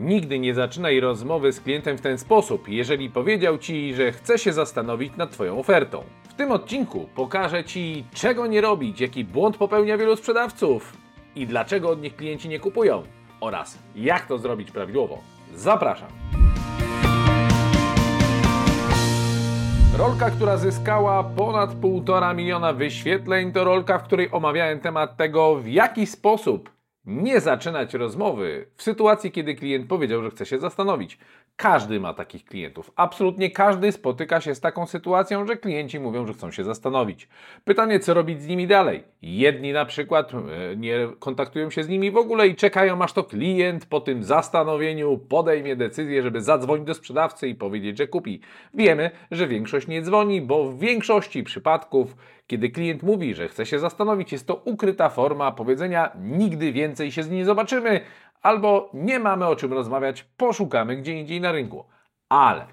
[0.00, 4.52] Nigdy nie zaczynaj rozmowy z klientem w ten sposób, jeżeli powiedział Ci, że chce się
[4.52, 6.04] zastanowić nad Twoją ofertą.
[6.28, 10.96] W tym odcinku pokażę Ci, czego nie robić, jaki błąd popełnia wielu sprzedawców
[11.36, 13.02] i dlaczego od nich klienci nie kupują
[13.40, 15.18] oraz jak to zrobić prawidłowo.
[15.54, 16.08] Zapraszam!
[19.98, 25.66] Rolka, która zyskała ponad 1,5 miliona wyświetleń, to rolka, w której omawiałem temat tego, w
[25.66, 26.79] jaki sposób
[27.10, 31.18] nie zaczynać rozmowy w sytuacji, kiedy klient powiedział, że chce się zastanowić.
[31.60, 32.90] Każdy ma takich klientów.
[32.96, 37.28] Absolutnie każdy spotyka się z taką sytuacją, że klienci mówią, że chcą się zastanowić.
[37.64, 39.04] Pytanie, co robić z nimi dalej?
[39.22, 43.24] Jedni na przykład e, nie kontaktują się z nimi w ogóle i czekają, aż to
[43.24, 48.40] klient po tym zastanowieniu podejmie decyzję, żeby zadzwonić do sprzedawcy i powiedzieć, że kupi.
[48.74, 52.16] Wiemy, że większość nie dzwoni, bo w większości przypadków,
[52.46, 57.22] kiedy klient mówi, że chce się zastanowić, jest to ukryta forma powiedzenia nigdy więcej się
[57.22, 58.00] z nim zobaczymy,
[58.42, 61.84] albo nie mamy o czym rozmawiać, poszukamy gdzie indziej na rynku.
[62.28, 62.66] Ale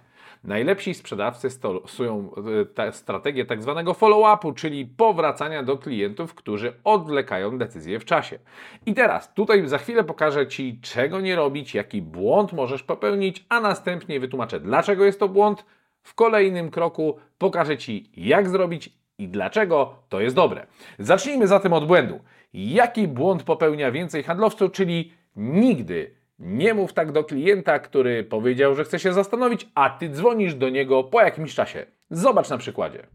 [0.43, 2.31] najlepsi sprzedawcy stosują
[2.77, 8.39] e, strategię tak zwanego follow-upu, czyli powracania do klientów, którzy odwlekają decyzję w czasie.
[8.85, 13.59] I teraz tutaj za chwilę pokażę Ci, czego nie robić, jaki błąd możesz popełnić, a
[13.59, 15.65] następnie wytłumaczę, dlaczego jest to błąd.
[16.01, 20.67] W kolejnym kroku pokażę Ci, jak zrobić i dlaczego to jest dobre.
[20.99, 22.19] Zacznijmy zatem od błędu.
[22.53, 28.83] Jaki błąd popełnia więcej handlowców, czyli Nigdy nie mów tak do klienta, który powiedział, że
[28.83, 31.85] chce się zastanowić, a ty dzwonisz do niego po jakimś czasie.
[32.09, 33.07] Zobacz na przykładzie.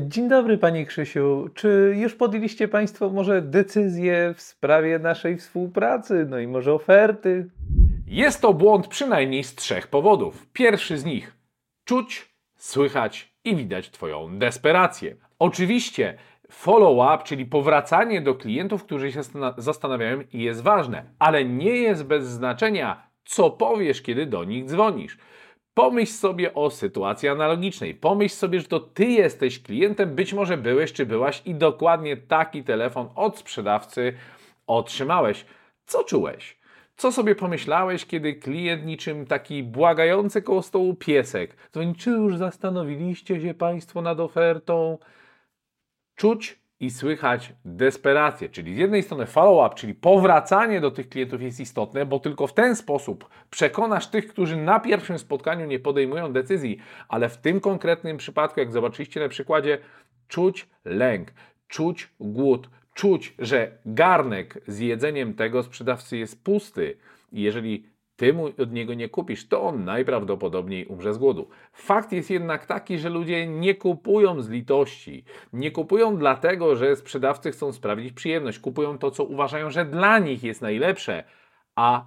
[0.00, 1.48] Dzień dobry Panie Krzysiu.
[1.54, 7.50] Czy już podjęliście Państwo może decyzję w sprawie naszej współpracy, no i może oferty?
[8.06, 10.46] Jest to błąd przynajmniej z trzech powodów.
[10.52, 11.36] Pierwszy z nich
[11.84, 15.16] czuć, słychać i widać Twoją desperację.
[15.38, 16.18] Oczywiście
[16.50, 19.20] follow-up, czyli powracanie do klientów, którzy się
[19.56, 25.18] zastanawiają, jest ważne, ale nie jest bez znaczenia, co powiesz, kiedy do nich dzwonisz.
[25.74, 27.94] Pomyśl sobie o sytuacji analogicznej.
[27.94, 32.64] Pomyśl sobie, że to ty jesteś klientem, być może byłeś czy byłaś i dokładnie taki
[32.64, 34.12] telefon od sprzedawcy
[34.66, 35.46] otrzymałeś.
[35.86, 36.60] Co czułeś?
[36.96, 43.40] Co sobie pomyślałeś, kiedy klient niczym taki błagający koło stołu piesek dzwoni, czy już zastanowiliście
[43.40, 44.98] się Państwo nad ofertą?
[46.20, 48.48] Czuć i słychać desperację.
[48.48, 52.54] Czyli z jednej strony follow-up, czyli powracanie do tych klientów jest istotne, bo tylko w
[52.54, 58.16] ten sposób przekonasz tych, którzy na pierwszym spotkaniu nie podejmują decyzji, ale w tym konkretnym
[58.16, 59.78] przypadku, jak zobaczyliście na przykładzie,
[60.28, 61.32] czuć lęk,
[61.68, 66.96] czuć głód, czuć, że garnek z jedzeniem tego sprzedawcy jest pusty.
[67.32, 67.86] I jeżeli
[68.20, 71.48] ty mu od niego nie kupisz, to on najprawdopodobniej umrze z głodu.
[71.72, 75.24] Fakt jest jednak taki, że ludzie nie kupują z litości.
[75.52, 78.58] Nie kupują dlatego, że sprzedawcy chcą sprawić przyjemność.
[78.58, 81.24] Kupują to, co uważają, że dla nich jest najlepsze,
[81.74, 82.06] a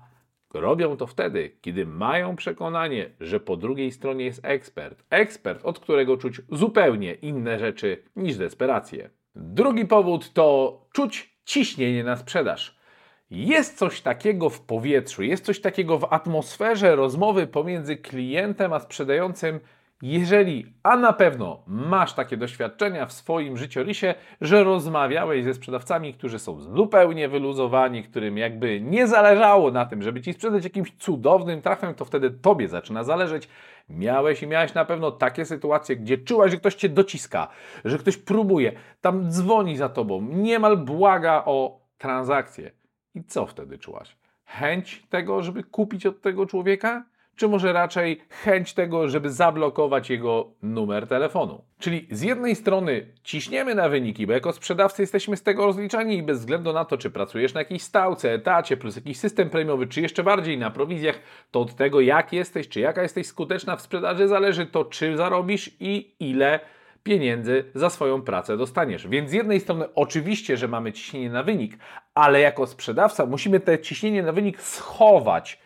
[0.54, 5.04] robią to wtedy, kiedy mają przekonanie, że po drugiej stronie jest ekspert.
[5.10, 9.10] Ekspert, od którego czuć zupełnie inne rzeczy niż desperację.
[9.36, 12.83] Drugi powód to czuć ciśnienie na sprzedaż.
[13.32, 19.60] Jest coś takiego w powietrzu, jest coś takiego w atmosferze rozmowy pomiędzy klientem a sprzedającym,
[20.02, 26.40] jeżeli, a na pewno masz takie doświadczenia w swoim życiorysie, że rozmawiałeś ze sprzedawcami, którzy
[26.40, 31.96] są zupełnie wyluzowani, którym jakby nie zależało na tym, żeby ci sprzedać jakimś cudownym trafem,
[31.96, 33.50] to wtedy tobie zaczyna zależeć.
[33.90, 37.48] Miałeś i miałeś na pewno takie sytuacje, gdzie czułaś, że ktoś cię dociska,
[37.86, 42.83] że ktoś próbuje, tam dzwoni za tobą, niemal błaga o transakcję.
[43.16, 44.16] I co wtedy czułaś?
[44.46, 47.06] Chęć tego, żeby kupić od tego człowieka?
[47.36, 51.64] Czy może raczej chęć tego, żeby zablokować jego numer telefonu?
[51.80, 56.24] Czyli z jednej strony ciśniemy na wyniki, bo jako sprzedawcy jesteśmy z tego rozliczani i
[56.24, 60.02] bez względu na to, czy pracujesz na jakiejś stałce, etacie, plus jakiś system premiowy, czy
[60.02, 61.20] jeszcze bardziej na prowizjach,
[61.52, 65.72] to od tego jak jesteś, czy jaka jesteś skuteczna w sprzedaży zależy to, czy zarobisz
[65.80, 66.60] i ile
[67.04, 69.08] pieniędzy za swoją pracę dostaniesz.
[69.08, 71.78] Więc z jednej strony oczywiście, że mamy ciśnienie na wynik,
[72.16, 75.60] ale jako sprzedawca musimy te ciśnienie na wynik schować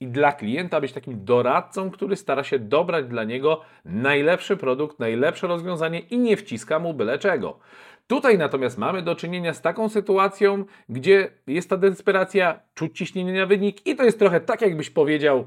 [0.00, 5.46] i dla klienta być takim doradcą, który stara się dobrać dla niego najlepszy produkt, najlepsze
[5.46, 7.58] rozwiązanie i nie wciska mu byle czego.
[8.06, 13.46] Tutaj natomiast mamy do czynienia z taką sytuacją, gdzie jest ta desperacja, czuć ciśnienie na
[13.46, 15.44] wynik i to jest trochę tak, jakbyś powiedział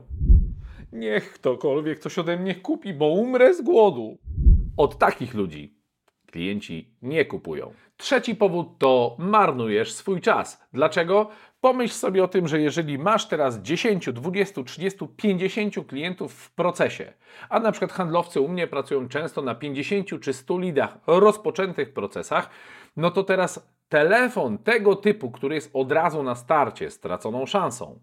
[0.91, 4.17] niech ktokolwiek coś ode mnie kupi, bo umrę z głodu.
[4.77, 5.80] Od takich ludzi
[6.31, 7.73] klienci nie kupują.
[7.97, 10.63] Trzeci powód to marnujesz swój czas.
[10.73, 11.29] Dlaczego?
[11.61, 17.13] Pomyśl sobie o tym, że jeżeli masz teraz 10, 20, 30, 50 klientów w procesie,
[17.49, 22.49] a na przykład handlowcy u mnie pracują często na 50 czy 100 lidach rozpoczętych procesach,
[22.97, 27.99] no to teraz telefon tego typu, który jest od razu na starcie straconą szansą,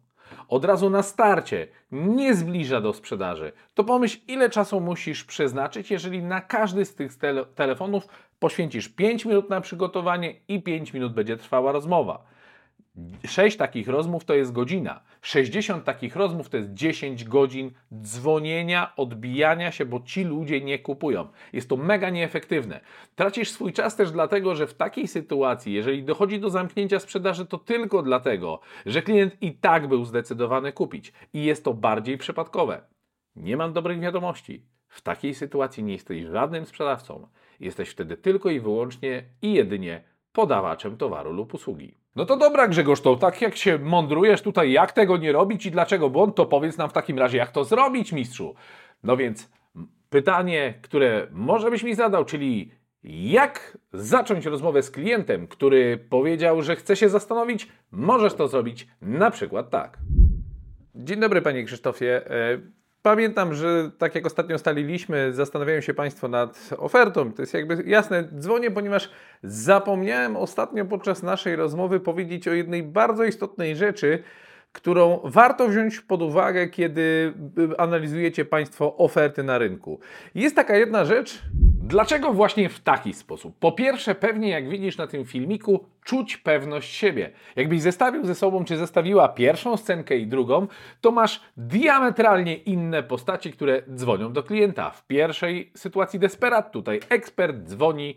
[0.49, 6.23] od razu na starcie nie zbliża do sprzedaży, to pomyśl, ile czasu musisz przeznaczyć, jeżeli
[6.23, 8.09] na każdy z tych tele telefonów
[8.39, 12.25] poświęcisz 5 minut na przygotowanie i 5 minut będzie trwała rozmowa.
[13.27, 15.01] 6 takich rozmów to jest godzina.
[15.23, 17.71] 60 takich rozmów to jest 10 godzin
[18.03, 21.29] dzwonienia, odbijania się, bo ci ludzie nie kupują.
[21.53, 22.81] Jest to mega nieefektywne.
[23.15, 27.59] Tracisz swój czas też dlatego, że w takiej sytuacji, jeżeli dochodzi do zamknięcia sprzedaży, to
[27.59, 32.83] tylko dlatego, że klient i tak był zdecydowany kupić i jest to bardziej przypadkowe.
[33.37, 34.67] Nie mam dobrych wiadomości.
[34.89, 37.29] W takiej sytuacji nie jesteś żadnym sprzedawcą.
[37.61, 41.95] Jesteś wtedy tylko i wyłącznie i jedynie podawaczem towaru lub usługi.
[42.19, 45.71] No to dobra Grzegorz, to tak jak się mądrujesz tutaj, jak tego nie robić i
[45.71, 48.55] dlaczego błąd, to powiedz nam w takim razie, jak to zrobić, mistrzu.
[49.03, 49.51] No więc
[50.11, 52.71] pytanie, które może byś mi zadał, czyli
[53.05, 59.31] jak zacząć rozmowę z klientem, który powiedział, że chce się zastanowić, możesz to zrobić na
[59.31, 59.99] przykład tak.
[60.95, 62.23] Dzień dobry, panie Krzysztofie.
[63.09, 67.33] Pamiętam, że tak jak ostatnio ustaliliśmy, zastanawiają się Państwo nad ofertą.
[67.33, 68.29] To jest jakby jasne.
[68.39, 69.11] Dzwonię, ponieważ
[69.43, 74.23] zapomniałem ostatnio podczas naszej rozmowy powiedzieć o jednej bardzo istotnej rzeczy,
[74.73, 77.35] którą warto wziąć pod uwagę, kiedy
[77.79, 80.01] analizujecie Państwo oferty na rynku.
[80.35, 81.43] Jest taka jedna rzecz,
[81.89, 83.59] Dlaczego właśnie w taki sposób?
[83.59, 87.31] Po pierwsze, pewnie jak widzisz na tym filmiku, czuć pewność siebie.
[87.57, 90.67] Jakbyś zestawił ze sobą, czy zestawiła pierwszą scenkę i drugą,
[91.01, 94.91] to masz diametralnie inne postaci, które dzwonią do klienta.
[94.91, 98.15] W pierwszej sytuacji desperat, tutaj ekspert dzwoni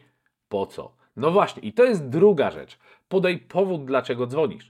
[0.50, 0.96] po co?
[1.16, 2.78] No właśnie, i to jest druga rzecz.
[3.08, 4.70] Podaj powód, dlaczego dzwonisz.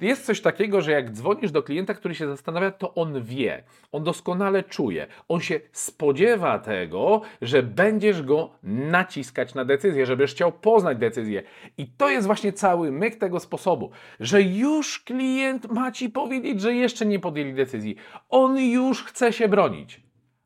[0.00, 4.04] Jest coś takiego, że jak dzwonisz do klienta, który się zastanawia, to on wie, on
[4.04, 10.98] doskonale czuje, on się spodziewa tego, że będziesz go naciskać na decyzję, żebyś chciał poznać
[10.98, 11.42] decyzję.
[11.78, 13.90] I to jest właśnie cały myk tego sposobu,
[14.20, 17.96] że już klient ma ci powiedzieć, że jeszcze nie podjęli decyzji.
[18.28, 20.00] On już chce się bronić,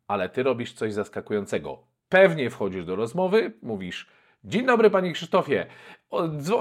[0.06, 1.78] ale ty robisz coś zaskakującego.
[2.08, 4.06] Pewnie wchodzisz do rozmowy, mówisz
[4.44, 5.66] Dzień dobry Panie Krzysztofie.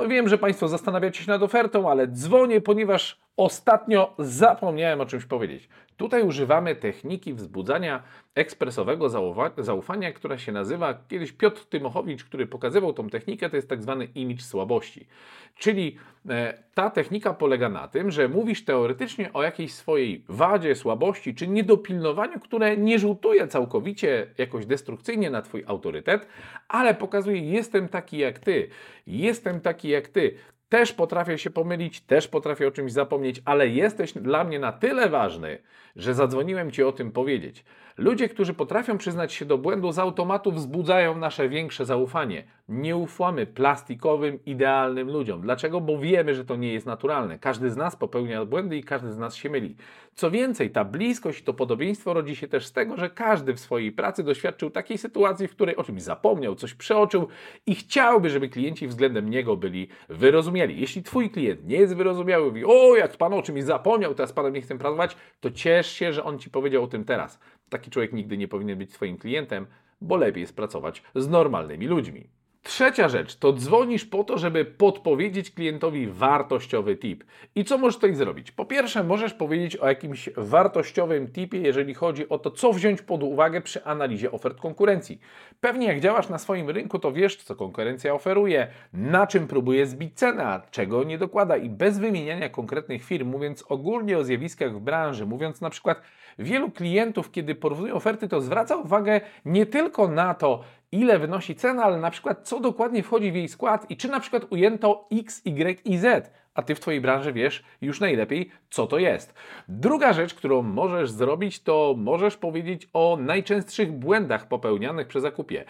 [0.07, 5.69] Wiem, że Państwo zastanawiacie się nad ofertą, ale dzwonię, ponieważ ostatnio zapomniałem o czymś powiedzieć.
[5.97, 8.03] Tutaj używamy techniki wzbudzania
[8.35, 9.09] ekspresowego
[9.57, 14.05] zaufania, która się nazywa, kiedyś Piotr Tymochowicz, który pokazywał tą technikę, to jest tak zwany
[14.05, 15.07] image słabości.
[15.55, 15.97] Czyli
[16.29, 21.47] e, ta technika polega na tym, że mówisz teoretycznie o jakiejś swojej wadzie, słabości czy
[21.47, 26.27] niedopilnowaniu, które nie rzutuje całkowicie jakoś destrukcyjnie na Twój autorytet,
[26.67, 28.69] ale pokazuje, jestem taki jak Ty,
[29.07, 30.35] jestem taki jak Ty.
[30.71, 35.09] Też potrafię się pomylić, też potrafię o czymś zapomnieć, ale jesteś dla mnie na tyle
[35.09, 35.57] ważny,
[35.95, 37.65] że zadzwoniłem Ci o tym powiedzieć.
[37.97, 42.43] Ludzie, którzy potrafią przyznać się do błędu, z automatu wzbudzają nasze większe zaufanie.
[42.71, 45.41] Nie ufamy plastikowym, idealnym ludziom.
[45.41, 45.81] Dlaczego?
[45.81, 47.39] Bo wiemy, że to nie jest naturalne.
[47.39, 49.75] Każdy z nas popełnia błędy i każdy z nas się myli.
[50.15, 53.59] Co więcej, ta bliskość i to podobieństwo rodzi się też z tego, że każdy w
[53.59, 57.27] swojej pracy doświadczył takiej sytuacji, w której o czymś zapomniał, coś przeoczył
[57.65, 60.81] i chciałby, żeby klienci względem niego byli wyrozumiali.
[60.81, 64.53] Jeśli Twój klient nie jest wyrozumiały, mówi, o, jak Pan o czymś zapomniał, teraz Panem
[64.53, 67.39] nie chcę pracować, to ciesz się, że On Ci powiedział o tym teraz.
[67.69, 69.67] Taki człowiek nigdy nie powinien być Twoim klientem,
[70.01, 72.40] bo lepiej jest pracować z normalnymi ludźmi.
[72.63, 77.23] Trzecia rzecz to dzwonisz po to, żeby podpowiedzieć klientowi wartościowy tip.
[77.55, 78.51] I co możesz tutaj zrobić?
[78.51, 83.23] Po pierwsze, możesz powiedzieć o jakimś wartościowym tipie, jeżeli chodzi o to, co wziąć pod
[83.23, 85.19] uwagę przy analizie ofert konkurencji.
[85.61, 90.13] Pewnie jak działasz na swoim rynku, to wiesz, co konkurencja oferuje, na czym próbuje zbić
[90.15, 95.25] cenę, czego nie dokłada i bez wymieniania konkretnych firm, mówiąc ogólnie o zjawiskach w branży,
[95.25, 96.01] mówiąc na przykład
[96.39, 101.83] wielu klientów, kiedy porównują oferty, to zwraca uwagę nie tylko na to, ile wynosi cena,
[101.83, 105.41] ale na przykład co dokładnie wchodzi w jej skład i czy na przykład ujęto X,
[105.45, 109.33] Y i Z, a Ty w Twojej branży wiesz już najlepiej, co to jest.
[109.67, 115.65] Druga rzecz, którą możesz zrobić, to możesz powiedzieć o najczęstszych błędach popełnianych przy zakupie.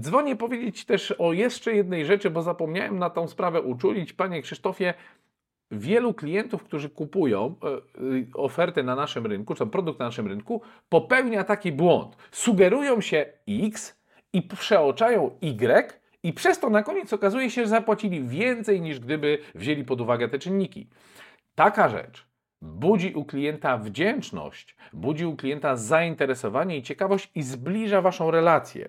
[0.00, 4.12] Dzwonię powiedzieć też o jeszcze jednej rzeczy, bo zapomniałem na tą sprawę uczulić.
[4.12, 4.94] Panie Krzysztofie,
[5.70, 7.80] wielu klientów, którzy kupują e, e,
[8.34, 12.16] ofertę na naszym rynku, czy produkt na naszym rynku, popełnia taki błąd.
[12.30, 13.97] Sugerują się X,
[14.32, 19.38] i przeoczają Y i przez to na koniec okazuje się, że zapłacili więcej niż gdyby
[19.54, 20.88] wzięli pod uwagę te czynniki.
[21.54, 22.26] Taka rzecz
[22.62, 28.88] budzi u klienta wdzięczność, budzi u klienta zainteresowanie i ciekawość i zbliża waszą relację.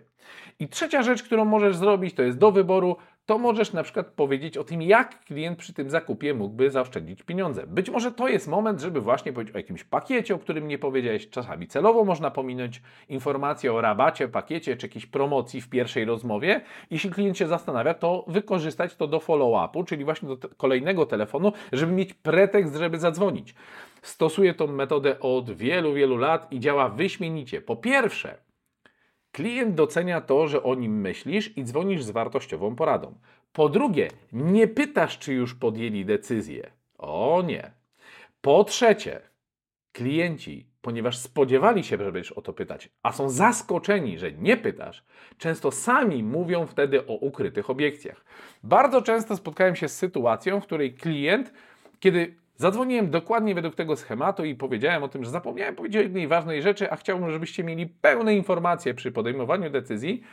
[0.59, 2.95] I trzecia rzecz, którą możesz zrobić, to jest do wyboru,
[3.29, 7.67] to możesz na przykład powiedzieć o tym, jak klient przy tym zakupie mógłby zaoszczędzić pieniądze.
[7.67, 11.29] Być może to jest moment, żeby właśnie powiedzieć o jakimś pakiecie, o którym nie powiedziałeś.
[11.29, 16.61] Czasami celowo można pominąć informację o rabacie, pakiecie czy jakiejś promocji w pierwszej rozmowie.
[16.91, 21.91] Jeśli klient się zastanawia, to wykorzystać to do follow-upu, czyli właśnie do kolejnego telefonu, żeby
[21.91, 23.55] mieć pretekst, żeby zadzwonić.
[24.01, 27.61] Stosuję tą metodę od wielu, wielu lat i działa wyśmienicie.
[27.61, 28.48] Po pierwsze,
[29.31, 33.15] Klient docenia to, że o nim myślisz i dzwonisz z wartościową poradą.
[33.53, 36.71] Po drugie, nie pytasz, czy już podjęli decyzję.
[36.97, 37.71] O nie.
[38.41, 39.21] Po trzecie,
[39.91, 45.03] klienci, ponieważ spodziewali się, że będziesz o to pytać, a są zaskoczeni, że nie pytasz,
[45.37, 48.25] często sami mówią wtedy o ukrytych obiekcjach.
[48.63, 51.53] Bardzo często spotkałem się z sytuacją, w której klient,
[51.99, 56.27] kiedy Zadzwoniłem dokładnie według tego schematu i powiedziałem o tym, że zapomniałem powiedzieć o jednej
[56.27, 60.23] ważnej rzeczy, a chciałbym, żebyście mieli pełne informacje przy podejmowaniu decyzji.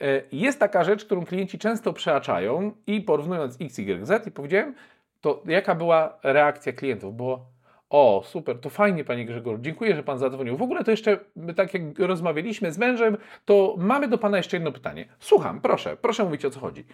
[0.00, 4.74] E, jest taka rzecz, którą klienci często przeaczają i porównując X, Y, Z i powiedziałem,
[5.20, 7.16] to jaka była reakcja klientów?
[7.16, 7.46] Było
[7.90, 10.56] o, super, to fajnie, panie Grzegorz, dziękuję, że pan zadzwonił.
[10.56, 11.18] W ogóle to jeszcze,
[11.56, 15.08] tak jak rozmawialiśmy z mężem, to mamy do pana jeszcze jedno pytanie.
[15.20, 16.84] Słucham, proszę, proszę mówić o co chodzi.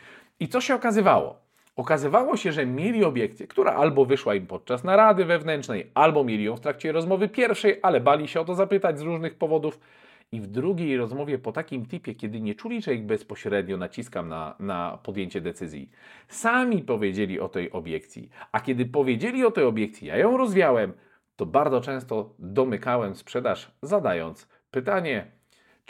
[0.40, 1.49] I co się okazywało?
[1.76, 6.56] Okazywało się, że mieli obiekcję, która albo wyszła im podczas narady wewnętrznej, albo mieli ją
[6.56, 9.80] w trakcie rozmowy pierwszej, ale bali się o to zapytać z różnych powodów.
[10.32, 14.56] I w drugiej rozmowie po takim typie, kiedy nie czuli, że ich bezpośrednio naciskam na,
[14.60, 15.90] na podjęcie decyzji,
[16.28, 18.30] sami powiedzieli o tej obiekcji.
[18.52, 20.92] A kiedy powiedzieli o tej obiekcji, ja ją rozwiałem,
[21.36, 25.39] to bardzo często domykałem sprzedaż, zadając pytanie,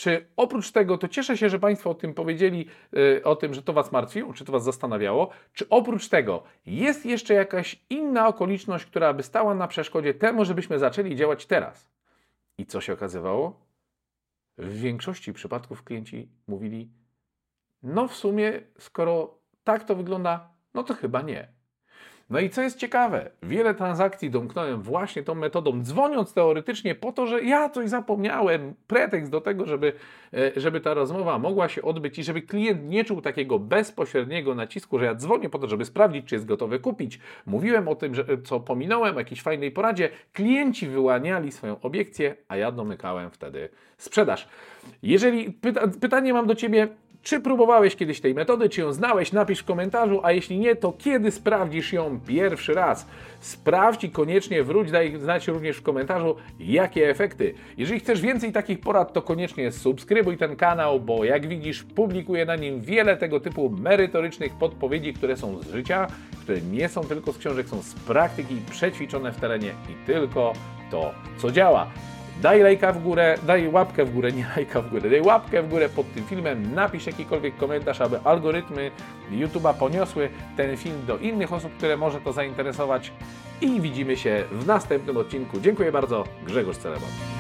[0.01, 3.63] czy oprócz tego, to cieszę się, że Państwo o tym powiedzieli, yy, o tym, że
[3.63, 8.87] to Was martwiło, czy to Was zastanawiało, czy oprócz tego jest jeszcze jakaś inna okoliczność,
[8.87, 11.91] która by stała na przeszkodzie temu, żebyśmy zaczęli działać teraz?
[12.59, 13.61] I co się okazywało?
[14.59, 16.91] W większości przypadków klienci mówili,
[17.83, 21.49] no w sumie, skoro tak to wygląda, no to chyba nie.
[22.31, 27.27] No i co jest ciekawe, wiele transakcji domknąłem właśnie tą metodą, dzwoniąc teoretycznie po to,
[27.27, 29.93] że ja coś zapomniałem, pretekst do tego, żeby,
[30.35, 34.99] e, żeby ta rozmowa mogła się odbyć i żeby klient nie czuł takiego bezpośredniego nacisku,
[34.99, 37.21] że ja dzwonię po to, żeby sprawdzić, czy jest gotowy kupić.
[37.47, 40.09] Mówiłem o tym, że co pominąłem, jakiejś fajnej poradzie.
[40.33, 43.69] Klienci wyłaniali swoją obiekcję, a ja domykałem wtedy
[43.99, 44.49] sprzedaż.
[45.03, 46.89] Jeżeli pyta, pytanie mam do Ciebie,
[47.23, 49.33] czy próbowałeś kiedyś tej metody, czy ją znałeś?
[49.33, 53.07] Napisz w komentarzu, a jeśli nie, to kiedy sprawdzisz ją pierwszy raz?
[53.41, 57.55] Sprawdź i koniecznie wróć, daj znać również w komentarzu, jakie efekty.
[57.77, 62.57] Jeżeli chcesz więcej takich porad, to koniecznie subskrybuj ten kanał, bo jak widzisz, publikuję na
[62.57, 66.07] nim wiele tego typu merytorycznych podpowiedzi, które są z życia,
[66.43, 70.53] które nie są tylko z książek, są z praktyki, przećwiczone w terenie i tylko
[70.91, 71.91] to, co działa.
[72.43, 75.69] Daj lajka w górę, daj łapkę w górę, nie lajka w górę, daj łapkę w
[75.69, 78.91] górę pod tym filmem, napisz jakikolwiek komentarz, aby algorytmy
[79.31, 83.13] YouTube'a poniosły ten film do innych osób, które może to zainteresować
[83.61, 85.61] i widzimy się w następnym odcinku.
[85.61, 87.40] Dziękuję bardzo, Grzegorz Celebon.